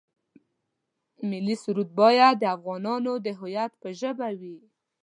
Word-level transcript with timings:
ملي 1.29 1.55
سرود 1.63 1.89
باید 1.99 2.35
د 2.39 2.43
افغانانو 2.55 3.13
د 3.25 3.27
هویت 3.39 3.71
په 3.81 3.87
ژبه 3.99 4.27
وي. 4.39 4.57